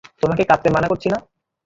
[0.21, 1.17] তোমাকে কাঁদতে মানা করছি না?